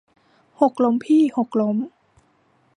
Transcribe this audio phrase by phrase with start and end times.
[0.59, 1.77] หกล้มพี่ หกล้ม